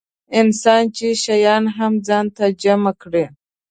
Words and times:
انسان 0.39 0.83
چې 0.95 1.07
شیان 1.23 1.63
هم 1.77 1.93
ځان 2.07 2.25
ته 2.37 2.45
جمع 2.61 2.93
کړي. 3.01 3.25